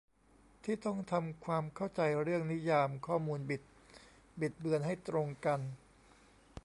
[0.63, 3.61] ที่ต้องทำความเข้าใจเรื่องนิยามข้อมูลบิด
[4.39, 5.59] บิดเบือนให้ตรงกัน